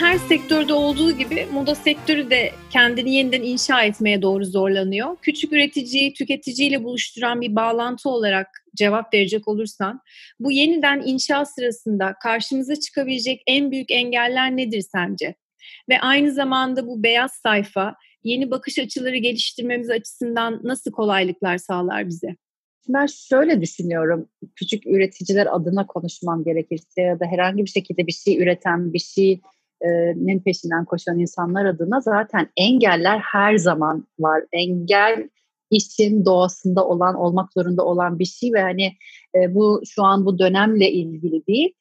her 0.00 0.18
sektörde 0.18 0.72
olduğu 0.72 1.12
gibi 1.12 1.46
moda 1.52 1.74
sektörü 1.74 2.30
de 2.30 2.52
kendini 2.70 3.14
yeniden 3.14 3.42
inşa 3.42 3.82
etmeye 3.82 4.22
doğru 4.22 4.44
zorlanıyor. 4.44 5.16
Küçük 5.22 5.52
üreticiyi 5.52 6.12
tüketiciyle 6.12 6.84
buluşturan 6.84 7.40
bir 7.40 7.56
bağlantı 7.56 8.08
olarak 8.08 8.46
cevap 8.76 9.14
verecek 9.14 9.48
olursan, 9.48 10.00
bu 10.40 10.52
yeniden 10.52 11.02
inşa 11.04 11.44
sırasında 11.44 12.14
karşımıza 12.22 12.76
çıkabilecek 12.76 13.42
en 13.46 13.70
büyük 13.70 13.90
engeller 13.90 14.56
nedir 14.56 14.84
sence? 14.92 15.34
Ve 15.88 16.00
aynı 16.00 16.32
zamanda 16.32 16.86
bu 16.86 17.02
beyaz 17.02 17.32
sayfa 17.32 17.94
yeni 18.24 18.50
bakış 18.50 18.78
açıları 18.78 19.16
geliştirmemiz 19.16 19.90
açısından 19.90 20.60
nasıl 20.64 20.92
kolaylıklar 20.92 21.58
sağlar 21.58 22.08
bize? 22.08 22.36
Ben 22.88 23.06
şöyle 23.06 23.60
düşünüyorum, 23.60 24.28
küçük 24.56 24.86
üreticiler 24.86 25.56
adına 25.56 25.86
konuşmam 25.86 26.44
gerekirse 26.44 27.02
ya 27.02 27.20
da 27.20 27.26
herhangi 27.26 27.64
bir 27.64 27.70
şekilde 27.70 28.06
bir 28.06 28.12
şey 28.12 28.42
üreten, 28.42 28.92
bir 28.92 28.98
şeyin 29.82 30.40
peşinden 30.40 30.84
koşan 30.84 31.18
insanlar 31.18 31.64
adına 31.64 32.00
zaten 32.00 32.48
engeller 32.56 33.18
her 33.18 33.56
zaman 33.56 34.06
var. 34.18 34.44
Engel 34.52 35.28
işin 35.70 36.24
doğasında 36.24 36.86
olan, 36.86 37.14
olmak 37.14 37.52
zorunda 37.52 37.84
olan 37.84 38.18
bir 38.18 38.24
şey 38.24 38.52
ve 38.52 38.60
hani 38.60 38.92
bu 39.48 39.82
şu 39.84 40.02
an 40.02 40.26
bu 40.26 40.38
dönemle 40.38 40.90
ilgili 40.90 41.46
değil, 41.46 41.74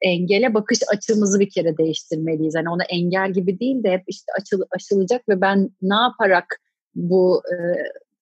engele 0.00 0.54
bakış 0.54 0.78
açımızı 0.94 1.40
bir 1.40 1.50
kere 1.50 1.78
değiştirmeliyiz. 1.78 2.54
Yani 2.54 2.68
ona 2.68 2.84
engel 2.84 3.32
gibi 3.32 3.60
değil 3.60 3.84
de 3.84 3.90
hep 3.90 4.02
işte 4.06 4.32
açıl, 4.40 4.62
aşılacak 4.70 5.28
ve 5.28 5.40
ben 5.40 5.70
ne 5.82 5.94
yaparak 5.94 6.60
bu 6.94 7.42
e, 7.52 7.56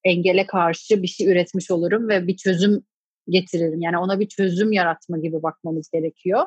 engele 0.04 0.46
karşı 0.46 1.02
bir 1.02 1.08
şey 1.08 1.28
üretmiş 1.28 1.70
olurum 1.70 2.08
ve 2.08 2.26
bir 2.26 2.36
çözüm 2.36 2.82
getiririm. 3.28 3.80
Yani 3.80 3.98
ona 3.98 4.20
bir 4.20 4.28
çözüm 4.28 4.72
yaratma 4.72 5.18
gibi 5.18 5.42
bakmamız 5.42 5.90
gerekiyor. 5.90 6.42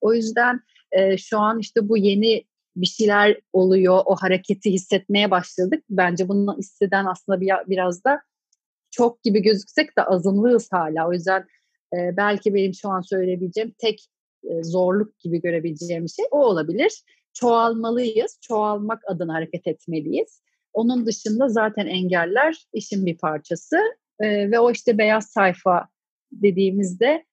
O 0.00 0.14
yüzden 0.14 0.60
e, 0.92 1.16
şu 1.16 1.38
an 1.38 1.58
işte 1.58 1.88
bu 1.88 1.96
yeni 1.96 2.44
bir 2.76 2.86
şeyler 2.86 3.40
oluyor, 3.52 4.02
o 4.06 4.16
hareketi 4.16 4.72
hissetmeye 4.72 5.30
başladık. 5.30 5.84
Bence 5.90 6.28
bunu 6.28 6.56
hisseden 6.58 7.04
aslında 7.04 7.40
bir, 7.40 7.52
biraz 7.66 8.04
da 8.04 8.20
çok 8.90 9.22
gibi 9.22 9.42
gözüksek 9.42 9.98
de 9.98 10.02
azınlığız 10.02 10.68
hala. 10.72 11.08
O 11.08 11.12
yüzden 11.12 11.40
e, 11.92 12.16
belki 12.16 12.54
benim 12.54 12.74
şu 12.74 12.88
an 12.88 13.00
söyleyebileceğim 13.00 13.74
tek 13.78 14.06
e, 14.44 14.62
zorluk 14.62 15.18
gibi 15.18 15.40
görebileceğim 15.40 16.08
şey 16.08 16.24
o 16.30 16.46
olabilir. 16.46 17.02
Çoğalmalıyız, 17.32 18.38
çoğalmak 18.40 19.02
adına 19.06 19.34
hareket 19.34 19.66
etmeliyiz. 19.66 20.42
Onun 20.72 21.06
dışında 21.06 21.48
zaten 21.48 21.86
engeller 21.86 22.66
işin 22.72 23.06
bir 23.06 23.18
parçası 23.18 23.76
e, 24.20 24.50
ve 24.50 24.58
o 24.58 24.70
işte 24.70 24.98
beyaz 24.98 25.26
sayfa 25.26 25.88
dediğimizde 26.32 27.24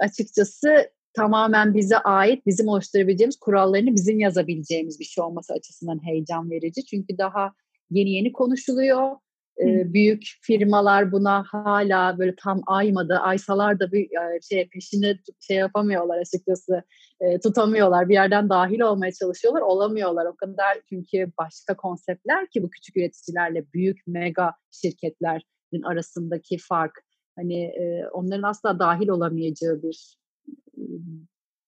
açıkçası 0.00 0.90
tamamen 1.14 1.74
bize 1.74 1.98
ait, 1.98 2.46
bizim 2.46 2.68
oluşturabileceğimiz 2.68 3.36
kurallarını 3.36 3.94
bizim 3.94 4.20
yazabileceğimiz 4.20 5.00
bir 5.00 5.04
şey 5.04 5.24
olması 5.24 5.52
açısından 5.52 6.06
heyecan 6.06 6.50
verici. 6.50 6.84
Çünkü 6.84 7.18
daha 7.18 7.52
yeni 7.90 8.10
yeni 8.10 8.32
konuşuluyor 8.32 9.16
e, 9.60 9.92
büyük 9.92 10.22
firmalar 10.42 11.12
buna 11.12 11.44
hala 11.46 12.18
böyle 12.18 12.34
tam 12.36 12.62
aymadı. 12.66 13.14
Aysalar 13.14 13.80
da 13.80 13.92
bir 13.92 14.08
şey 14.42 14.68
peşini 14.68 15.18
şey 15.40 15.56
yapamıyorlar 15.56 16.18
açıkçası. 16.18 16.82
E, 17.20 17.40
tutamıyorlar. 17.40 18.08
Bir 18.08 18.14
yerden 18.14 18.48
dahil 18.48 18.80
olmaya 18.80 19.12
çalışıyorlar. 19.12 19.60
Olamıyorlar. 19.60 20.26
O 20.26 20.36
kadar 20.36 20.78
çünkü 20.88 21.32
başka 21.38 21.76
konseptler 21.76 22.50
ki 22.50 22.62
bu 22.62 22.70
küçük 22.70 22.96
üreticilerle 22.96 23.64
büyük 23.72 24.06
mega 24.06 24.52
şirketlerin 24.70 25.82
arasındaki 25.82 26.58
fark. 26.58 26.92
Hani 27.36 27.62
e, 27.62 28.08
onların 28.12 28.42
asla 28.42 28.78
dahil 28.78 29.08
olamayacağı 29.08 29.82
bir 29.82 30.19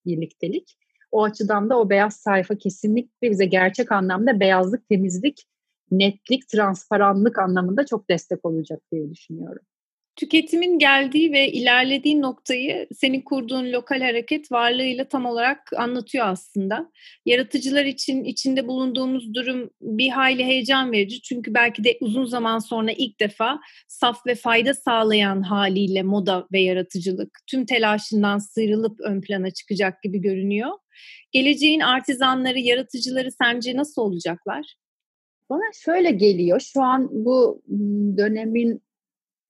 birliktelik. 0.06 0.78
O 1.10 1.24
açıdan 1.24 1.70
da 1.70 1.78
o 1.80 1.90
beyaz 1.90 2.16
sayfa 2.16 2.58
kesinlikle 2.58 3.30
bize 3.30 3.44
gerçek 3.44 3.92
anlamda 3.92 4.40
beyazlık, 4.40 4.88
temizlik 4.88 5.46
netlik, 5.90 6.48
transparanlık 6.48 7.38
anlamında 7.38 7.86
çok 7.86 8.10
destek 8.10 8.44
olacak 8.44 8.80
diye 8.92 9.10
düşünüyorum. 9.10 9.62
Tüketimin 10.16 10.78
geldiği 10.78 11.32
ve 11.32 11.52
ilerlediği 11.52 12.20
noktayı 12.20 12.88
senin 12.94 13.20
kurduğun 13.20 13.72
lokal 13.72 14.00
hareket 14.00 14.52
varlığıyla 14.52 15.08
tam 15.08 15.26
olarak 15.26 15.72
anlatıyor 15.76 16.26
aslında. 16.26 16.90
Yaratıcılar 17.26 17.84
için 17.84 18.24
içinde 18.24 18.68
bulunduğumuz 18.68 19.34
durum 19.34 19.70
bir 19.80 20.08
hayli 20.08 20.44
heyecan 20.44 20.92
verici. 20.92 21.22
Çünkü 21.22 21.54
belki 21.54 21.84
de 21.84 21.98
uzun 22.00 22.24
zaman 22.24 22.58
sonra 22.58 22.92
ilk 22.92 23.20
defa 23.20 23.60
saf 23.88 24.26
ve 24.26 24.34
fayda 24.34 24.74
sağlayan 24.74 25.42
haliyle 25.42 26.02
moda 26.02 26.46
ve 26.52 26.60
yaratıcılık 26.60 27.38
tüm 27.46 27.66
telaşından 27.66 28.38
sıyrılıp 28.38 29.00
ön 29.00 29.20
plana 29.20 29.50
çıkacak 29.50 30.02
gibi 30.02 30.20
görünüyor. 30.20 30.70
Geleceğin 31.32 31.80
artizanları, 31.80 32.58
yaratıcıları 32.58 33.30
sence 33.42 33.76
nasıl 33.76 34.02
olacaklar? 34.02 34.76
Bana 35.50 35.72
şöyle 35.84 36.10
geliyor. 36.10 36.60
Şu 36.60 36.82
an 36.82 37.08
bu 37.12 37.62
dönemin 38.16 38.82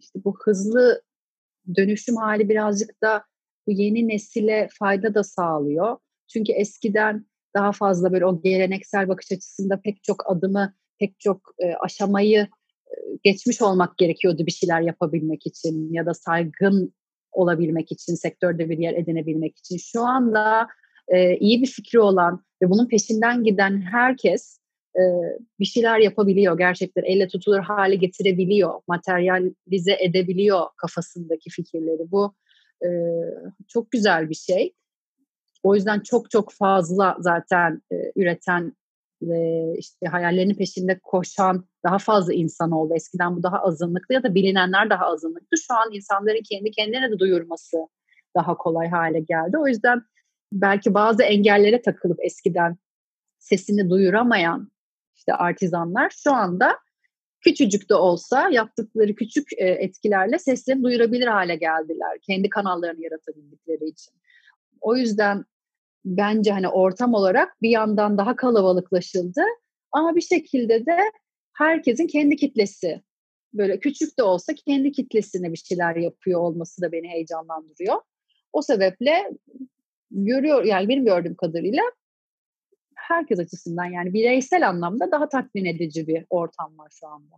işte 0.02 0.20
bu 0.24 0.34
hızlı 0.44 1.02
dönüşüm 1.76 2.16
hali 2.16 2.48
birazcık 2.48 3.02
da 3.02 3.24
bu 3.66 3.70
yeni 3.70 4.08
nesile 4.08 4.68
fayda 4.78 5.14
da 5.14 5.24
sağlıyor. 5.24 5.96
Çünkü 6.28 6.52
eskiden 6.52 7.26
daha 7.54 7.72
fazla 7.72 8.12
böyle 8.12 8.26
o 8.26 8.42
geleneksel 8.42 9.08
bakış 9.08 9.32
açısında 9.32 9.80
pek 9.80 10.02
çok 10.02 10.30
adımı, 10.30 10.74
pek 10.98 11.20
çok 11.20 11.40
e, 11.58 11.74
aşamayı 11.74 12.48
e, 12.86 12.94
geçmiş 13.22 13.62
olmak 13.62 13.98
gerekiyordu 13.98 14.46
bir 14.46 14.52
şeyler 14.52 14.80
yapabilmek 14.80 15.46
için 15.46 15.92
ya 15.92 16.06
da 16.06 16.14
saygın 16.14 16.94
olabilmek 17.32 17.92
için, 17.92 18.14
sektörde 18.14 18.70
bir 18.70 18.78
yer 18.78 18.94
edinebilmek 18.94 19.58
için. 19.58 19.76
Şu 19.76 20.02
anda 20.02 20.68
e, 21.08 21.36
iyi 21.36 21.62
bir 21.62 21.66
fikri 21.66 22.00
olan 22.00 22.44
ve 22.62 22.70
bunun 22.70 22.88
peşinden 22.88 23.44
giden 23.44 23.80
herkes 23.80 24.61
e, 24.96 25.02
bir 25.60 25.64
şeyler 25.64 25.98
yapabiliyor 25.98 26.58
gerçekten 26.58 27.02
elle 27.02 27.28
tutulur 27.28 27.60
hale 27.60 27.94
getirebiliyor, 27.94 28.80
materyalize 28.88 29.96
edebiliyor 30.00 30.66
kafasındaki 30.76 31.50
fikirleri. 31.50 32.10
Bu 32.10 32.34
e, 32.84 32.88
çok 33.68 33.90
güzel 33.90 34.30
bir 34.30 34.34
şey. 34.34 34.74
O 35.62 35.74
yüzden 35.74 36.00
çok 36.00 36.30
çok 36.30 36.52
fazla 36.52 37.16
zaten 37.20 37.82
e, 37.92 37.96
üreten 38.16 38.72
ve 39.22 39.74
işte 39.78 40.06
hayallerinin 40.06 40.54
peşinde 40.54 41.00
koşan 41.02 41.64
daha 41.84 41.98
fazla 41.98 42.34
insan 42.34 42.70
oldu. 42.70 42.94
Eskiden 42.96 43.36
bu 43.36 43.42
daha 43.42 43.58
azınlıklı 43.58 44.14
ya 44.14 44.22
da 44.22 44.34
bilinenler 44.34 44.90
daha 44.90 45.06
azınlıktı. 45.06 45.56
Şu 45.66 45.74
an 45.74 45.92
insanların 45.92 46.42
kendi 46.50 46.70
kendine 46.70 47.10
de 47.10 47.18
duyurması 47.18 47.76
daha 48.36 48.56
kolay 48.56 48.88
hale 48.88 49.20
geldi. 49.20 49.58
O 49.58 49.66
yüzden 49.68 50.02
belki 50.52 50.94
bazı 50.94 51.22
engellere 51.22 51.82
takılıp 51.82 52.18
eskiden 52.24 52.76
sesini 53.38 53.90
duyuramayan 53.90 54.72
işte 55.14 55.34
artizanlar 55.34 56.10
şu 56.24 56.32
anda 56.32 56.78
küçücük 57.40 57.90
de 57.90 57.94
olsa 57.94 58.50
yaptıkları 58.50 59.14
küçük 59.14 59.52
e, 59.52 59.64
etkilerle 59.64 60.38
seslerini 60.38 60.82
duyurabilir 60.82 61.26
hale 61.26 61.56
geldiler. 61.56 62.18
Kendi 62.22 62.48
kanallarını 62.48 63.02
yaratabildikleri 63.02 63.88
için. 63.88 64.14
O 64.80 64.96
yüzden 64.96 65.44
bence 66.04 66.52
hani 66.52 66.68
ortam 66.68 67.14
olarak 67.14 67.62
bir 67.62 67.70
yandan 67.70 68.18
daha 68.18 68.36
kalabalıklaşıldı 68.36 69.42
ama 69.92 70.16
bir 70.16 70.20
şekilde 70.20 70.86
de 70.86 70.98
herkesin 71.52 72.06
kendi 72.06 72.36
kitlesi 72.36 73.02
böyle 73.52 73.80
küçük 73.80 74.18
de 74.18 74.22
olsa 74.22 74.54
kendi 74.66 74.92
kitlesine 74.92 75.52
bir 75.52 75.56
şeyler 75.56 75.96
yapıyor 75.96 76.40
olması 76.40 76.82
da 76.82 76.92
beni 76.92 77.08
heyecanlandırıyor. 77.08 77.96
O 78.52 78.62
sebeple 78.62 79.30
görüyor 80.10 80.64
yani 80.64 80.88
benim 80.88 81.04
gördüğüm 81.04 81.34
kadarıyla 81.34 81.82
herkes 83.08 83.38
açısından 83.38 83.84
yani 83.84 84.12
bireysel 84.12 84.68
anlamda 84.68 85.10
daha 85.10 85.28
tatmin 85.28 85.64
edici 85.64 86.06
bir 86.06 86.24
ortam 86.30 86.78
var 86.78 86.88
şu 87.00 87.06
anda. 87.06 87.34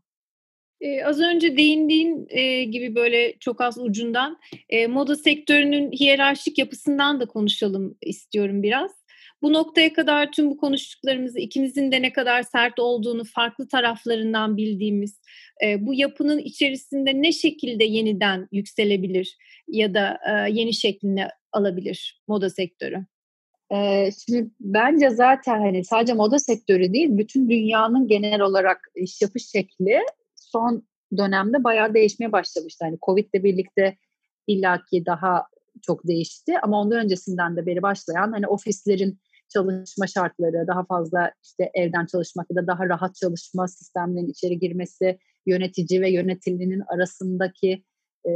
Ee, 0.80 1.04
az 1.04 1.20
önce 1.20 1.56
değindiğin 1.56 2.26
e, 2.30 2.64
gibi 2.64 2.94
böyle 2.94 3.38
çok 3.40 3.60
az 3.60 3.78
ucundan 3.78 4.38
e, 4.68 4.86
moda 4.86 5.16
sektörünün 5.16 5.92
hiyerarşik 5.92 6.58
yapısından 6.58 7.20
da 7.20 7.26
konuşalım 7.26 7.96
istiyorum 8.02 8.62
biraz. 8.62 9.04
Bu 9.42 9.52
noktaya 9.52 9.92
kadar 9.92 10.32
tüm 10.32 10.50
bu 10.50 10.56
konuştuklarımızı 10.56 11.38
ikimizin 11.38 11.92
de 11.92 12.02
ne 12.02 12.12
kadar 12.12 12.42
sert 12.42 12.78
olduğunu 12.78 13.24
farklı 13.24 13.68
taraflarından 13.68 14.56
bildiğimiz 14.56 15.20
e, 15.64 15.86
bu 15.86 15.94
yapının 15.94 16.38
içerisinde 16.38 17.22
ne 17.22 17.32
şekilde 17.32 17.84
yeniden 17.84 18.48
yükselebilir 18.52 19.36
ya 19.68 19.94
da 19.94 20.18
e, 20.28 20.52
yeni 20.52 20.74
şeklini 20.74 21.28
alabilir 21.52 22.22
moda 22.28 22.50
sektörü? 22.50 23.06
Şimdi 24.26 24.50
bence 24.60 25.10
zaten 25.10 25.60
hani 25.60 25.84
sadece 25.84 26.12
moda 26.12 26.38
sektörü 26.38 26.92
değil, 26.92 27.08
bütün 27.10 27.48
dünyanın 27.48 28.08
genel 28.08 28.40
olarak 28.40 28.78
iş 28.94 29.22
yapış 29.22 29.50
şekli 29.50 29.98
son 30.34 30.88
dönemde 31.16 31.64
bayağı 31.64 31.94
değişmeye 31.94 32.32
başlamıştı. 32.32 32.84
Hani 32.84 32.98
Covid 33.06 33.28
ile 33.34 33.44
birlikte 33.44 33.96
illaki 34.46 35.06
daha 35.06 35.46
çok 35.82 36.06
değişti 36.06 36.52
ama 36.62 36.80
ondan 36.80 37.04
öncesinden 37.04 37.56
de 37.56 37.66
beri 37.66 37.82
başlayan 37.82 38.32
hani 38.32 38.46
ofislerin 38.46 39.20
çalışma 39.48 40.06
şartları, 40.06 40.66
daha 40.66 40.84
fazla 40.84 41.32
işte 41.44 41.70
evden 41.74 42.06
çalışmak 42.06 42.46
ya 42.50 42.56
da 42.56 42.66
daha 42.66 42.88
rahat 42.88 43.14
çalışma 43.14 43.68
sistemlerinin 43.68 44.30
içeri 44.30 44.58
girmesi, 44.58 45.18
yönetici 45.46 46.00
ve 46.00 46.10
yönetilinin 46.10 46.82
arasındaki 46.94 47.84
e, 48.26 48.30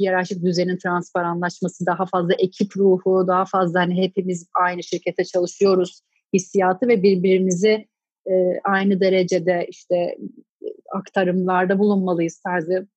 hiyerarşik 0.00 0.44
düzenin 0.44 0.76
transparanlaşması, 0.76 1.86
daha 1.86 2.06
fazla 2.06 2.34
ekip 2.38 2.76
ruhu, 2.76 3.24
daha 3.28 3.44
fazla 3.44 3.80
hani 3.80 4.02
hepimiz 4.02 4.46
aynı 4.54 4.82
şirkete 4.82 5.24
çalışıyoruz 5.24 6.00
hissiyatı 6.34 6.88
ve 6.88 7.02
birbirimizi 7.02 7.86
e, 8.30 8.60
aynı 8.64 9.00
derecede 9.00 9.66
işte 9.68 10.16
aktarımlarda 10.92 11.78
bulunmalıyız 11.78 12.40
tarzı 12.40 12.88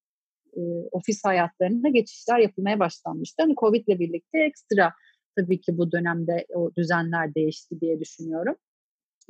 e, 0.54 0.60
ofis 0.92 1.22
hayatlarına 1.24 1.90
geçişler 1.90 2.40
yapılmaya 2.40 2.80
başlanmıştı. 2.80 3.44
Hani 3.44 3.56
Covid 3.56 3.88
ile 3.88 4.00
birlikte 4.00 4.40
ekstra 4.40 4.94
tabii 5.36 5.62
ki 5.62 5.78
bu 5.78 5.92
dönemde 5.92 6.46
o 6.56 6.72
düzenler 6.78 7.36
değişti 7.36 7.82
diye 7.82 8.00
düşünüyorum. 8.00 8.56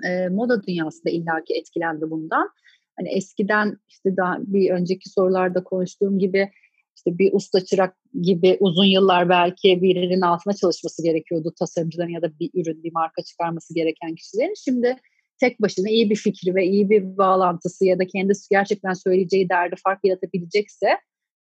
E, 0.06 0.28
moda 0.30 0.64
dünyası 0.64 1.06
da 1.06 1.10
illaki 1.10 1.54
etkilendi 1.54 2.10
bundan. 2.10 2.50
Hani 2.98 3.10
eskiden 3.10 3.78
işte 3.88 4.18
daha 4.18 4.38
bir 4.40 4.72
önceki 4.72 5.10
sorularda 5.10 5.64
konuştuğum 5.64 6.20
gibi 6.20 6.52
işte 7.00 7.18
bir 7.18 7.34
usta 7.34 7.66
çırak 7.66 7.96
gibi 8.22 8.58
uzun 8.60 8.86
yıllar 8.86 9.30
belki 9.30 9.82
birinin 9.82 10.22
altına 10.22 10.54
çalışması 10.54 11.04
gerekiyordu 11.04 11.54
tasarımcıların 11.60 12.10
ya 12.10 12.22
da 12.22 12.40
bir 12.40 12.50
ürün, 12.54 12.84
bir 12.84 12.92
marka 12.94 13.22
çıkarması 13.22 13.74
gereken 13.76 14.16
kişilerin. 14.16 14.54
Şimdi 14.66 14.96
tek 15.40 15.62
başına 15.62 15.90
iyi 15.90 16.10
bir 16.10 16.16
fikri 16.16 16.56
ve 16.56 16.66
iyi 16.66 16.90
bir 16.90 17.18
bağlantısı 17.18 17.86
ya 17.86 18.00
da 18.00 18.08
kendisi 18.08 18.48
gerçekten 18.50 18.94
söyleyeceği 18.94 19.50
derdi 19.50 19.76
fark 19.84 20.00
yaratabilecekse 20.04 20.88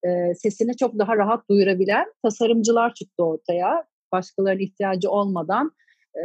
e, 0.05 0.35
sesini 0.35 0.77
çok 0.77 0.99
daha 0.99 1.17
rahat 1.17 1.49
duyurabilen 1.51 2.07
tasarımcılar 2.23 2.95
çıktı 2.95 3.25
ortaya. 3.25 3.85
Başkalarının 4.13 4.63
ihtiyacı 4.63 5.11
olmadan 5.11 5.71
e, 6.15 6.25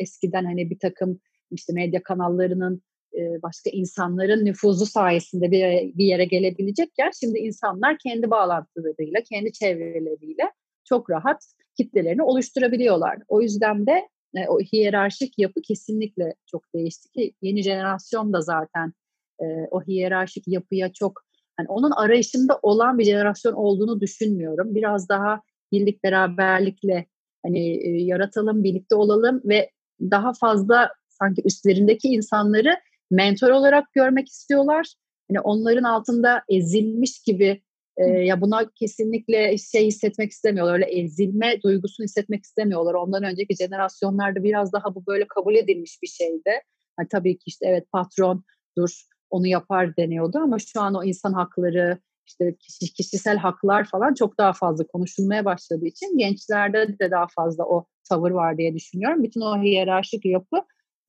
eskiden 0.00 0.44
hani 0.44 0.70
bir 0.70 0.78
takım 0.78 1.20
işte 1.50 1.72
medya 1.72 2.02
kanallarının 2.02 2.82
e, 3.16 3.42
başka 3.42 3.70
insanların 3.70 4.44
nüfuzu 4.44 4.86
sayesinde 4.86 5.50
bir 5.50 5.62
bir 5.98 6.04
yere 6.04 6.24
gelebilecekken 6.24 7.10
şimdi 7.20 7.38
insanlar 7.38 7.96
kendi 7.98 8.30
bağlantılarıyla, 8.30 9.20
kendi 9.32 9.52
çevreleriyle 9.52 10.52
çok 10.84 11.10
rahat 11.10 11.44
kitlelerini 11.76 12.22
oluşturabiliyorlar. 12.22 13.18
O 13.28 13.42
yüzden 13.42 13.86
de 13.86 14.08
e, 14.34 14.48
o 14.48 14.60
hiyerarşik 14.60 15.38
yapı 15.38 15.62
kesinlikle 15.62 16.34
çok 16.50 16.62
değişti 16.74 17.08
ki 17.10 17.32
yeni 17.42 17.62
jenerasyon 17.62 18.32
da 18.32 18.40
zaten 18.40 18.92
e, 19.40 19.44
o 19.70 19.82
hiyerarşik 19.82 20.48
yapıya 20.48 20.92
çok 20.92 21.22
hani 21.56 21.68
onun 21.68 21.90
arayışında 21.90 22.58
olan 22.62 22.98
bir 22.98 23.04
jenerasyon 23.04 23.52
olduğunu 23.52 24.00
düşünmüyorum. 24.00 24.74
Biraz 24.74 25.08
daha 25.08 25.40
birlik 25.72 26.04
beraberlikle 26.04 27.06
hani 27.44 27.90
yaratalım, 28.04 28.64
birlikte 28.64 28.94
olalım 28.94 29.42
ve 29.44 29.70
daha 30.00 30.32
fazla 30.32 30.92
sanki 31.08 31.42
üstlerindeki 31.44 32.08
insanları 32.08 32.76
mentor 33.10 33.50
olarak 33.50 33.92
görmek 33.92 34.28
istiyorlar. 34.28 34.94
Yani 35.30 35.40
onların 35.40 35.82
altında 35.82 36.42
ezilmiş 36.48 37.22
gibi 37.22 37.62
e, 37.96 38.04
ya 38.04 38.40
buna 38.40 38.70
kesinlikle 38.74 39.58
şey 39.58 39.86
hissetmek 39.86 40.30
istemiyorlar. 40.30 40.74
Öyle 40.74 40.84
ezilme 40.84 41.62
duygusunu 41.62 42.04
hissetmek 42.04 42.44
istemiyorlar. 42.44 42.94
Ondan 42.94 43.24
önceki 43.24 43.56
jenerasyonlarda 43.56 44.44
biraz 44.44 44.72
daha 44.72 44.94
bu 44.94 45.06
böyle 45.06 45.26
kabul 45.28 45.54
edilmiş 45.54 45.98
bir 46.02 46.08
şeydi. 46.08 46.50
Yani 46.98 47.08
tabii 47.10 47.38
ki 47.38 47.42
işte 47.46 47.66
evet 47.66 47.84
patron 47.92 48.44
dur 48.78 49.02
onu 49.30 49.46
yapar 49.46 49.96
deniyordu 49.96 50.38
ama 50.38 50.58
şu 50.58 50.80
an 50.80 50.94
o 50.94 51.04
insan 51.04 51.32
hakları 51.32 51.98
işte 52.26 52.56
kişi, 52.58 52.92
kişisel 52.92 53.36
haklar 53.36 53.84
falan 53.84 54.14
çok 54.14 54.38
daha 54.38 54.52
fazla 54.52 54.86
konuşulmaya 54.86 55.44
başladığı 55.44 55.86
için 55.86 56.18
gençlerde 56.18 56.98
de 56.98 57.10
daha 57.10 57.26
fazla 57.36 57.64
o 57.64 57.86
tavır 58.08 58.30
var 58.30 58.58
diye 58.58 58.74
düşünüyorum. 58.74 59.22
Bütün 59.22 59.40
o 59.40 59.62
hiyerarşik 59.62 60.24
yapı 60.24 60.56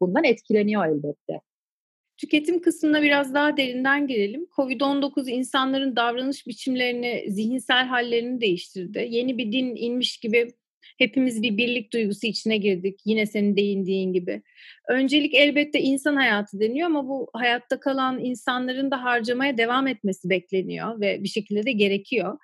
bundan 0.02 0.24
etkileniyor 0.24 0.86
elbette. 0.86 1.42
Tüketim 2.18 2.62
kısmına 2.62 3.02
biraz 3.02 3.34
daha 3.34 3.58
derinden 3.58 4.08
girelim. 4.08 4.48
Covid-19 4.56 5.30
insanların 5.30 5.96
davranış 5.96 6.48
biçimlerini, 6.48 7.26
zihinsel 7.28 7.88
hallerini 7.88 8.42
değiştirdi. 8.42 9.08
Yeni 9.10 9.38
bir 9.38 9.52
din 9.52 9.76
inmiş 9.76 10.18
gibi 10.18 10.48
hepimiz 10.98 11.44
bir 11.44 11.58
birlik 11.58 11.94
duygusu 11.94 12.28
içine 12.28 12.58
girdik. 12.58 13.00
Yine 13.06 13.26
senin 13.26 13.58
değindiğin 13.58 14.14
gibi. 14.14 14.42
Öncelik 14.90 15.34
elbette 15.34 15.82
insan 15.82 16.16
hayatı 16.16 16.60
deniyor 16.60 16.86
ama 16.86 17.08
bu 17.08 17.30
hayatta 17.34 17.80
kalan 17.80 18.24
insanların 18.24 18.92
da 18.92 19.04
harcamaya 19.04 19.58
devam 19.58 19.88
etmesi 19.88 20.30
bekleniyor 20.30 21.02
ve 21.02 21.24
bir 21.24 21.30
şekilde 21.30 21.64
de 21.64 21.72
gerekiyor. 21.72 22.38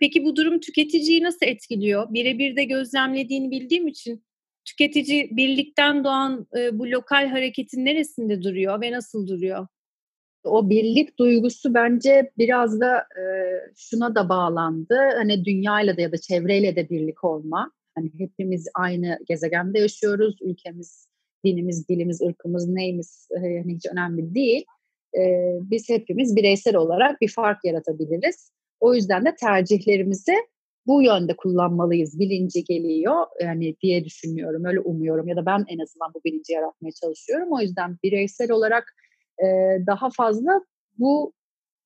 Peki 0.00 0.24
bu 0.24 0.36
durum 0.36 0.60
tüketiciyi 0.60 1.22
nasıl 1.22 1.46
etkiliyor? 1.46 2.14
Birebir 2.14 2.56
de 2.56 2.64
gözlemlediğini 2.64 3.50
bildiğim 3.50 3.86
için 3.86 4.24
tüketici 4.68 5.36
birlikten 5.36 6.04
doğan 6.04 6.46
e, 6.58 6.78
bu 6.78 6.90
lokal 6.90 7.28
hareketin 7.28 7.84
neresinde 7.84 8.42
duruyor 8.42 8.80
ve 8.80 8.92
nasıl 8.92 9.26
duruyor? 9.26 9.66
O 10.44 10.70
birlik 10.70 11.18
duygusu 11.18 11.74
bence 11.74 12.30
biraz 12.38 12.80
da 12.80 12.98
e, 12.98 13.22
şuna 13.76 14.14
da 14.14 14.28
bağlandı. 14.28 14.98
Hani 15.16 15.44
dünyayla 15.44 15.96
da 15.96 16.00
ya 16.00 16.12
da 16.12 16.16
çevreyle 16.16 16.76
de 16.76 16.88
birlik 16.88 17.24
olma. 17.24 17.72
Hani 17.94 18.10
hepimiz 18.18 18.68
aynı 18.74 19.18
gezegende 19.28 19.78
yaşıyoruz. 19.78 20.36
Ülkemiz, 20.42 21.08
dinimiz, 21.44 21.88
dilimiz, 21.88 22.22
ırkımız, 22.22 22.68
neyimiz 22.68 23.28
e, 23.30 23.38
hani 23.38 23.74
hiç 23.74 23.86
önemli 23.92 24.34
değil. 24.34 24.64
E, 25.18 25.52
biz 25.60 25.88
hepimiz 25.88 26.36
bireysel 26.36 26.76
olarak 26.76 27.20
bir 27.20 27.28
fark 27.28 27.64
yaratabiliriz. 27.64 28.52
O 28.80 28.94
yüzden 28.94 29.24
de 29.24 29.34
tercihlerimizi 29.34 30.34
bu 30.88 31.02
yönde 31.02 31.36
kullanmalıyız 31.36 32.18
bilinci 32.18 32.64
geliyor 32.64 33.26
yani 33.42 33.76
diye 33.82 34.04
düşünüyorum 34.04 34.64
öyle 34.64 34.80
umuyorum 34.80 35.28
ya 35.28 35.36
da 35.36 35.46
ben 35.46 35.64
en 35.68 35.78
azından 35.78 36.14
bu 36.14 36.20
bilinci 36.24 36.52
yaratmaya 36.52 36.92
çalışıyorum 36.92 37.48
o 37.52 37.60
yüzden 37.60 37.96
bireysel 38.02 38.50
olarak 38.50 38.94
e, 39.38 39.46
daha 39.86 40.10
fazla 40.10 40.60
bu 40.98 41.32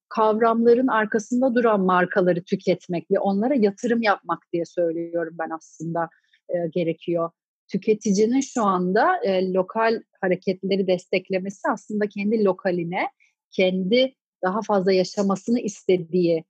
kavramların 0.08 0.86
arkasında 0.86 1.54
duran 1.54 1.80
markaları 1.80 2.44
tüketmek 2.44 3.10
ve 3.10 3.18
onlara 3.18 3.54
yatırım 3.54 4.02
yapmak 4.02 4.38
diye 4.52 4.64
söylüyorum 4.64 5.36
ben 5.38 5.50
aslında 5.50 6.08
e, 6.48 6.54
gerekiyor. 6.68 7.30
Tüketicinin 7.68 8.40
şu 8.40 8.62
anda 8.62 9.24
e, 9.24 9.52
lokal 9.52 10.02
hareketleri 10.20 10.86
desteklemesi 10.86 11.60
aslında 11.72 12.08
kendi 12.08 12.44
lokaline, 12.44 13.08
kendi 13.50 14.14
daha 14.42 14.60
fazla 14.62 14.92
yaşamasını 14.92 15.60
istediği 15.60 16.44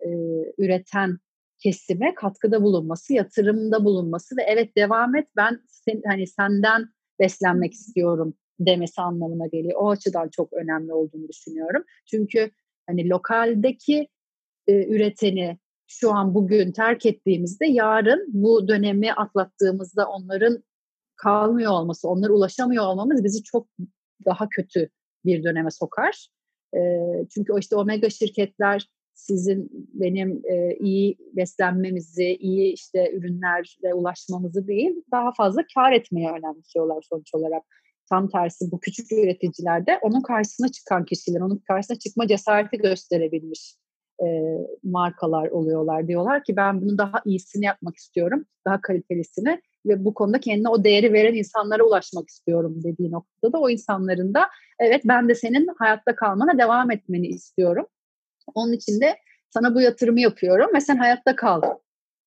e, 0.00 0.08
üreten 0.58 1.18
kesime 1.58 2.14
katkıda 2.14 2.62
bulunması, 2.62 3.12
yatırımda 3.12 3.84
bulunması 3.84 4.36
ve 4.36 4.42
evet 4.42 4.76
devam 4.76 5.16
et 5.16 5.28
ben 5.36 5.60
sen, 5.68 6.02
hani 6.06 6.26
senden 6.26 6.88
beslenmek 7.20 7.72
istiyorum 7.72 8.34
demesi 8.60 9.00
anlamına 9.00 9.46
geliyor. 9.46 9.80
O 9.80 9.90
açıdan 9.90 10.28
çok 10.28 10.52
önemli 10.52 10.92
olduğunu 10.92 11.28
düşünüyorum. 11.28 11.84
Çünkü 12.10 12.50
hani 12.86 13.08
lokaldeki 13.08 14.08
e, 14.66 14.86
üreteni 14.86 15.58
şu 15.86 16.12
an 16.12 16.34
bugün 16.34 16.72
terk 16.72 17.06
ettiğimizde 17.06 17.66
yarın 17.66 18.26
bu 18.28 18.68
dönemi 18.68 19.12
atlattığımızda 19.12 20.08
onların 20.08 20.64
kalmıyor 21.16 21.72
olması, 21.72 22.08
onlara 22.08 22.32
ulaşamıyor 22.32 22.84
olmamız 22.84 23.24
bizi 23.24 23.42
çok 23.42 23.68
daha 24.24 24.48
kötü 24.48 24.88
bir 25.24 25.44
döneme 25.44 25.70
sokar. 25.70 26.28
E, 26.76 26.80
çünkü 27.30 27.52
o 27.52 27.58
işte 27.58 27.76
omega 27.76 28.10
şirketler 28.10 28.88
sizin 29.16 29.70
benim 29.72 30.42
e, 30.44 30.76
iyi 30.76 31.16
beslenmemizi, 31.36 32.36
iyi 32.40 32.72
işte 32.72 33.12
ürünlerle 33.12 33.94
ulaşmamızı 33.94 34.66
değil, 34.66 35.02
daha 35.12 35.32
fazla 35.32 35.62
kar 35.74 35.92
etmeye 35.92 36.30
önemsiyorlar 36.30 37.02
sonuç 37.02 37.34
olarak. 37.34 37.62
Tam 38.10 38.28
tersi 38.28 38.70
bu 38.70 38.80
küçük 38.80 39.12
üreticilerde 39.12 39.98
onun 40.02 40.22
karşısına 40.22 40.68
çıkan 40.68 41.04
kişiler, 41.04 41.40
onun 41.40 41.62
karşısına 41.68 41.98
çıkma 41.98 42.26
cesareti 42.26 42.78
gösterebilmiş 42.78 43.76
e, 44.22 44.26
markalar 44.82 45.48
oluyorlar. 45.48 46.08
Diyorlar 46.08 46.44
ki 46.44 46.56
ben 46.56 46.80
bunu 46.82 46.98
daha 46.98 47.22
iyisini 47.24 47.64
yapmak 47.64 47.96
istiyorum, 47.96 48.44
daha 48.66 48.80
kalitelisini 48.80 49.60
ve 49.86 50.04
bu 50.04 50.14
konuda 50.14 50.40
kendine 50.40 50.68
o 50.68 50.84
değeri 50.84 51.12
veren 51.12 51.34
insanlara 51.34 51.84
ulaşmak 51.84 52.28
istiyorum 52.28 52.74
dediği 52.84 53.10
noktada 53.10 53.52
da 53.52 53.60
o 53.60 53.70
insanların 53.70 54.34
da 54.34 54.48
evet 54.80 55.02
ben 55.04 55.28
de 55.28 55.34
senin 55.34 55.68
hayatta 55.78 56.16
kalmana 56.16 56.58
devam 56.58 56.90
etmeni 56.90 57.26
istiyorum 57.26 57.86
onun 58.54 58.72
için 58.72 59.00
de 59.00 59.16
sana 59.50 59.74
bu 59.74 59.80
yatırımı 59.80 60.20
yapıyorum 60.20 60.70
ve 60.74 60.80
sen 60.80 60.96
hayatta 60.96 61.36
kal 61.36 61.62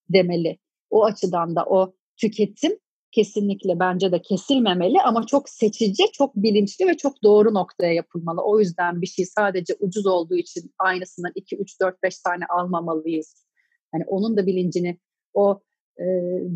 demeli. 0.09 0.57
O 0.89 1.05
açıdan 1.05 1.55
da 1.55 1.65
o 1.65 1.93
tüketim 2.17 2.79
kesinlikle 3.11 3.79
bence 3.79 4.11
de 4.11 4.21
kesilmemeli 4.21 5.01
ama 5.01 5.25
çok 5.25 5.49
seçici, 5.49 6.03
çok 6.13 6.35
bilinçli 6.35 6.87
ve 6.87 6.97
çok 6.97 7.23
doğru 7.23 7.53
noktaya 7.53 7.93
yapılmalı. 7.93 8.41
O 8.41 8.59
yüzden 8.59 9.01
bir 9.01 9.07
şey 9.07 9.25
sadece 9.25 9.75
ucuz 9.79 10.07
olduğu 10.07 10.35
için 10.35 10.73
aynısından 10.79 11.31
2, 11.35 11.57
3, 11.57 11.81
4, 11.81 12.03
5 12.03 12.19
tane 12.19 12.43
almamalıyız. 12.49 13.45
Yani 13.93 14.03
onun 14.07 14.37
da 14.37 14.45
bilincini, 14.45 14.99
o 15.33 15.61
e, 15.99 16.05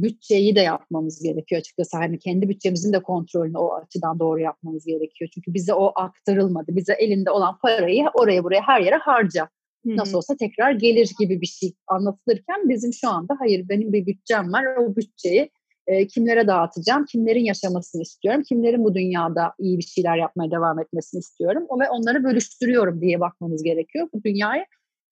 bütçeyi 0.03 0.55
de 0.55 0.59
yapmamız 0.59 1.23
gerekiyor 1.23 1.59
açıkçası. 1.59 1.97
Hani 1.97 2.19
kendi 2.19 2.49
bütçemizin 2.49 2.93
de 2.93 3.03
kontrolünü 3.03 3.57
o 3.57 3.73
açıdan 3.73 4.19
doğru 4.19 4.39
yapmamız 4.39 4.85
gerekiyor. 4.85 5.29
Çünkü 5.33 5.53
bize 5.53 5.73
o 5.73 5.91
aktarılmadı. 5.95 6.75
Bize 6.75 6.93
elinde 6.93 7.31
olan 7.31 7.57
parayı 7.61 8.05
oraya 8.13 8.43
buraya 8.43 8.61
her 8.61 8.81
yere 8.81 8.95
harca. 8.95 9.49
Hı-hı. 9.85 9.97
Nasıl 9.97 10.17
olsa 10.17 10.37
tekrar 10.37 10.71
gelir 10.71 11.11
gibi 11.19 11.41
bir 11.41 11.47
şey 11.47 11.73
anlatılırken 11.87 12.69
bizim 12.69 12.93
şu 12.93 13.09
anda 13.09 13.35
hayır 13.39 13.69
benim 13.69 13.93
bir 13.93 14.05
bütçem 14.05 14.53
var. 14.53 14.65
O 14.77 14.95
bütçeyi 14.95 15.49
e, 15.87 16.07
kimlere 16.07 16.47
dağıtacağım, 16.47 17.05
kimlerin 17.05 17.43
yaşamasını 17.45 18.01
istiyorum, 18.01 18.43
kimlerin 18.49 18.83
bu 18.83 18.95
dünyada 18.95 19.53
iyi 19.59 19.77
bir 19.77 19.83
şeyler 19.83 20.17
yapmaya 20.17 20.51
devam 20.51 20.79
etmesini 20.79 21.19
istiyorum 21.19 21.67
ve 21.81 21.89
onları 21.89 22.23
bölüştürüyorum 22.23 23.01
diye 23.01 23.19
bakmanız 23.19 23.63
gerekiyor. 23.63 24.07
Bu 24.13 24.23
dünyayı 24.23 24.65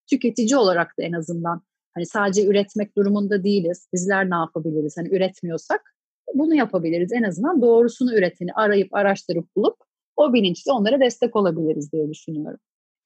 tüketici 0.10 0.58
olarak 0.58 0.98
da 1.00 1.04
en 1.04 1.12
azından 1.12 1.62
Hani 1.94 2.06
sadece 2.06 2.46
üretmek 2.46 2.98
durumunda 2.98 3.44
değiliz. 3.44 3.88
Bizler 3.94 4.30
ne 4.30 4.36
yapabiliriz? 4.36 4.98
Hani 4.98 5.16
üretmiyorsak 5.16 5.96
bunu 6.34 6.56
yapabiliriz. 6.56 7.12
En 7.14 7.24
azından 7.24 7.62
doğrusunu 7.62 8.16
üreteni 8.16 8.54
arayıp 8.54 8.94
araştırıp 8.94 9.56
bulup 9.56 9.76
o 10.16 10.34
bilinçle 10.34 10.72
onlara 10.72 11.00
destek 11.00 11.36
olabiliriz 11.36 11.92
diye 11.92 12.10
düşünüyorum. 12.10 12.60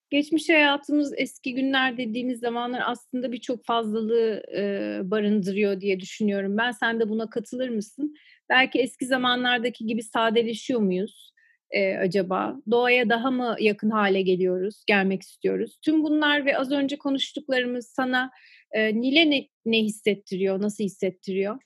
Geçmiş 0.09 0.49
hayatımız 0.49 1.13
eski 1.17 1.53
günler 1.53 1.97
dediğimiz 1.97 2.39
zamanlar 2.39 2.81
aslında 2.85 3.31
birçok 3.31 3.65
fazlalığı 3.65 4.43
e, 4.57 4.99
barındırıyor 5.03 5.81
diye 5.81 5.99
düşünüyorum. 5.99 6.57
Ben 6.57 6.71
sen 6.71 6.99
de 6.99 7.09
buna 7.09 7.29
katılır 7.29 7.69
mısın? 7.69 8.15
Belki 8.49 8.79
eski 8.79 9.05
zamanlardaki 9.05 9.85
gibi 9.85 10.03
sadeleşiyor 10.03 10.79
muyuz 10.79 11.33
e, 11.71 11.97
acaba? 11.97 12.55
Doğaya 12.71 13.09
daha 13.09 13.31
mı 13.31 13.55
yakın 13.59 13.89
hale 13.89 14.21
geliyoruz, 14.21 14.83
gelmek 14.87 15.21
istiyoruz? 15.21 15.79
Tüm 15.81 16.03
bunlar 16.03 16.45
ve 16.45 16.57
az 16.57 16.71
önce 16.71 16.97
konuştuklarımız 16.97 17.87
sana 17.87 18.31
Nil'e 18.79 19.29
ne, 19.29 19.47
ne 19.65 19.83
hissettiriyor, 19.83 20.61
nasıl 20.61 20.83
hissettiriyor? 20.83 21.57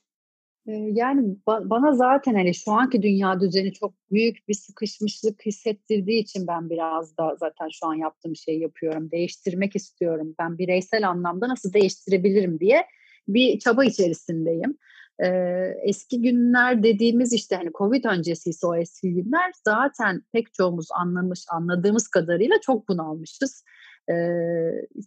Yani 0.92 1.36
bana 1.46 1.92
zaten 1.92 2.34
hani 2.34 2.54
şu 2.54 2.72
anki 2.72 3.02
dünya 3.02 3.40
düzeni 3.40 3.72
çok 3.72 3.94
büyük 4.10 4.48
bir 4.48 4.54
sıkışmışlık 4.54 5.46
hissettirdiği 5.46 6.22
için 6.22 6.46
ben 6.46 6.70
biraz 6.70 7.16
da 7.16 7.36
zaten 7.40 7.68
şu 7.72 7.86
an 7.86 7.94
yaptığım 7.94 8.36
şeyi 8.36 8.60
yapıyorum. 8.60 9.10
Değiştirmek 9.10 9.76
istiyorum. 9.76 10.34
Ben 10.38 10.58
bireysel 10.58 11.08
anlamda 11.08 11.48
nasıl 11.48 11.72
değiştirebilirim 11.72 12.60
diye 12.60 12.86
bir 13.28 13.58
çaba 13.58 13.84
içerisindeyim. 13.84 14.78
Ee, 15.24 15.74
eski 15.82 16.22
günler 16.22 16.82
dediğimiz 16.82 17.32
işte 17.32 17.56
hani 17.56 17.70
Covid 17.78 18.04
öncesiyse 18.04 18.66
o 18.66 18.76
eski 18.76 19.14
günler 19.14 19.52
zaten 19.64 20.22
pek 20.32 20.54
çoğumuz 20.54 20.88
anlamış, 21.00 21.40
anladığımız 21.50 22.08
kadarıyla 22.08 22.60
çok 22.60 22.88
bunalmışız. 22.88 23.64
Ee, 24.10 24.14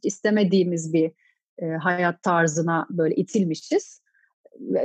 istemediğimiz 0.03 0.93
bir 0.93 1.11
e, 1.57 1.65
hayat 1.65 2.23
tarzına 2.23 2.87
böyle 2.89 3.15
itilmişiz 3.15 4.03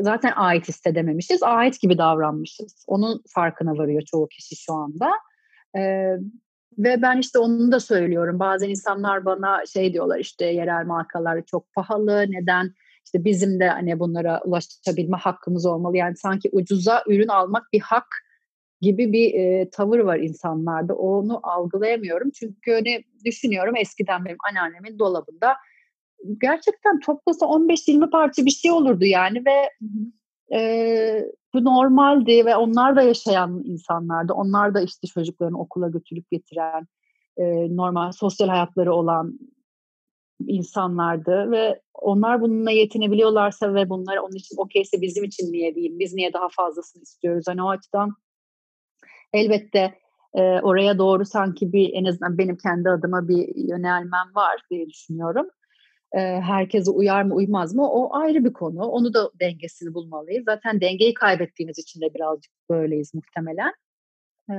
zaten 0.01 0.33
ait 0.37 0.69
hissedememişiz. 0.69 1.43
Ait 1.43 1.81
gibi 1.81 1.99
davranmışız. 1.99 2.85
Onun 2.87 3.23
farkına 3.35 3.79
varıyor 3.79 4.03
çoğu 4.03 4.29
kişi 4.29 4.57
şu 4.57 4.73
anda. 4.73 5.11
Ee, 5.77 6.17
ve 6.79 7.03
ben 7.03 7.19
işte 7.19 7.39
onu 7.39 7.73
da 7.73 7.81
söylüyorum. 7.81 8.39
Bazen 8.39 8.69
insanlar 8.69 9.25
bana 9.25 9.67
şey 9.67 9.93
diyorlar 9.93 10.19
işte 10.19 10.47
yerel 10.47 10.87
markalar 10.87 11.43
çok 11.47 11.73
pahalı. 11.73 12.25
Neden? 12.29 12.75
İşte 13.05 13.25
bizim 13.25 13.61
de 13.61 13.69
hani 13.69 13.99
bunlara 13.99 14.41
ulaşabilme 14.45 15.17
hakkımız 15.17 15.67
olmalı. 15.67 15.97
Yani 15.97 16.17
sanki 16.17 16.49
ucuza 16.53 17.05
ürün 17.07 17.29
almak 17.29 17.73
bir 17.73 17.81
hak 17.81 18.07
gibi 18.81 19.13
bir 19.13 19.35
e, 19.35 19.71
tavır 19.71 19.99
var 19.99 20.17
insanlarda. 20.17 20.95
Onu 20.95 21.41
algılayamıyorum. 21.43 22.31
Çünkü 22.31 22.73
hani 22.73 23.05
düşünüyorum 23.25 23.77
eskiden 23.77 24.25
benim 24.25 24.37
anneannemin 24.51 24.99
dolabında 24.99 25.57
gerçekten 26.41 27.01
toplasa 27.01 27.47
15-20 27.47 28.11
parça 28.11 28.45
bir 28.45 28.51
şey 28.51 28.71
olurdu 28.71 29.05
yani 29.05 29.43
ve 29.47 29.71
e, 30.57 31.33
bu 31.55 31.65
normaldi 31.65 32.47
ve 32.47 32.57
onlar 32.57 32.97
da 32.97 33.03
yaşayan 33.03 33.63
insanlardı. 33.65 34.33
Onlar 34.33 34.75
da 34.75 34.81
işte 34.81 35.07
çocuklarını 35.07 35.61
okula 35.61 35.89
götürüp 35.89 36.31
getiren, 36.31 36.87
e, 37.37 37.77
normal 37.77 38.13
sosyal 38.13 38.49
hayatları 38.49 38.95
olan 38.95 39.39
insanlardı 40.47 41.51
ve 41.51 41.81
onlar 41.95 42.41
bununla 42.41 42.71
yetinebiliyorlarsa 42.71 43.75
ve 43.75 43.91
bunlar 43.91 44.17
onun 44.17 44.35
için 44.35 44.57
okeyse 44.57 45.01
bizim 45.01 45.25
için 45.25 45.53
niye 45.53 45.75
diyeyim, 45.75 45.99
biz 45.99 46.15
niye 46.15 46.33
daha 46.33 46.49
fazlasını 46.49 47.03
istiyoruz? 47.03 47.45
Hani 47.49 47.63
o 47.63 47.69
açıdan 47.69 48.15
elbette 49.33 49.95
e, 50.35 50.41
oraya 50.41 50.99
doğru 50.99 51.25
sanki 51.25 51.73
bir 51.73 51.91
en 51.93 52.05
azından 52.05 52.39
benim 52.39 52.57
kendi 52.57 52.91
adıma 52.91 53.29
bir 53.29 53.69
yönelmem 53.69 54.35
var 54.35 54.61
diye 54.71 54.89
düşünüyorum 54.89 55.47
e, 56.13 56.19
herkese 56.21 56.91
uyar 56.91 57.23
mı 57.23 57.35
uymaz 57.35 57.75
mı 57.75 57.91
o 57.91 58.17
ayrı 58.17 58.45
bir 58.45 58.53
konu. 58.53 58.85
Onu 58.85 59.15
da 59.15 59.31
dengesini 59.41 59.95
bulmalıyız. 59.95 60.45
Zaten 60.45 60.81
dengeyi 60.81 61.15
kaybettiğimiz 61.15 61.79
için 61.79 62.01
de 62.01 62.15
birazcık 62.15 62.53
böyleyiz 62.71 63.15
muhtemelen. 63.15 63.73
E, 64.51 64.55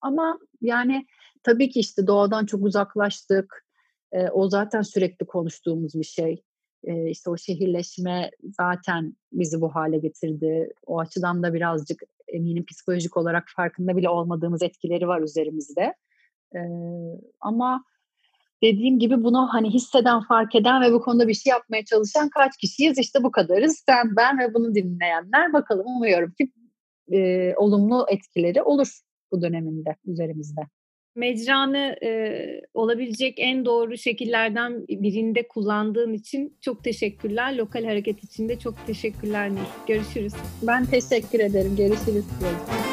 ama 0.00 0.38
yani 0.60 1.06
tabii 1.42 1.70
ki 1.70 1.80
işte 1.80 2.06
doğadan 2.06 2.46
çok 2.46 2.64
uzaklaştık. 2.64 3.64
E, 4.12 4.28
o 4.28 4.48
zaten 4.48 4.82
sürekli 4.82 5.26
konuştuğumuz 5.26 5.94
bir 5.94 6.04
şey. 6.04 6.42
E, 6.84 7.10
işte 7.10 7.30
o 7.30 7.36
şehirleşme 7.36 8.30
zaten 8.42 9.16
bizi 9.32 9.60
bu 9.60 9.74
hale 9.74 9.98
getirdi. 9.98 10.72
O 10.86 11.00
açıdan 11.00 11.42
da 11.42 11.54
birazcık 11.54 12.02
eminim 12.28 12.64
psikolojik 12.64 13.16
olarak 13.16 13.44
farkında 13.56 13.96
bile 13.96 14.08
olmadığımız 14.08 14.62
etkileri 14.62 15.08
var 15.08 15.20
üzerimizde. 15.20 15.94
E, 16.54 16.60
ama 17.40 17.84
dediğim 18.62 18.98
gibi 18.98 19.24
bunu 19.24 19.48
hani 19.50 19.70
hisseden, 19.70 20.20
fark 20.20 20.54
eden 20.54 20.82
ve 20.82 20.92
bu 20.92 21.00
konuda 21.00 21.28
bir 21.28 21.34
şey 21.34 21.50
yapmaya 21.50 21.84
çalışan 21.84 22.28
kaç 22.28 22.56
kişiyiz? 22.56 22.98
İşte 22.98 23.22
bu 23.22 23.30
kadarız. 23.30 23.82
Sen, 23.86 24.16
ben 24.16 24.38
ve 24.38 24.54
bunu 24.54 24.74
dinleyenler. 24.74 25.52
Bakalım 25.52 25.86
umuyorum 25.86 26.30
ki 26.30 26.52
e, 27.12 27.54
olumlu 27.56 28.06
etkileri 28.08 28.62
olur 28.62 28.88
bu 29.32 29.42
döneminde 29.42 29.96
üzerimizde. 30.06 30.60
Mecranı 31.16 31.96
e, 32.02 32.40
olabilecek 32.74 33.34
en 33.38 33.64
doğru 33.64 33.96
şekillerden 33.96 34.86
birinde 34.88 35.48
kullandığın 35.48 36.12
için 36.12 36.58
çok 36.60 36.84
teşekkürler. 36.84 37.56
Lokal 37.56 37.84
hareket 37.84 38.24
için 38.24 38.48
de 38.48 38.58
çok 38.58 38.86
teşekkürler 38.86 39.50
Nil. 39.50 39.58
Görüşürüz. 39.86 40.32
Ben 40.62 40.84
teşekkür 40.84 41.40
ederim. 41.40 41.76
Görüşürüz. 41.76 42.24
Görüşürüz. 42.40 42.87